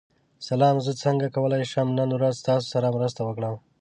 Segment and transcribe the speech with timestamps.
[0.47, 3.55] سلام، زه څنګه کولی شم نن ورځ ستاسو سره مرسته وکړم؟